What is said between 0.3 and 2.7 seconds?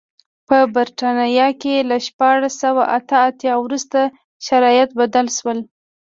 په برېټانیا کې له شپاړس